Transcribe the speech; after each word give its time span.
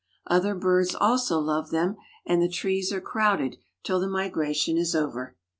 Other 0.25 0.55
birds 0.55 0.95
also 0.95 1.37
love 1.37 1.69
them 1.69 1.95
and 2.25 2.41
the 2.41 2.49
trees 2.49 2.91
are 2.91 2.99
crowded 2.99 3.57
till 3.83 3.99
the 3.99 4.09
migration 4.09 4.75
is 4.75 4.95
over. 4.95 5.37